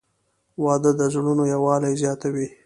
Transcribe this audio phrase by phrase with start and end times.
[0.63, 2.47] •واده د زړونو یووالی زیاتوي.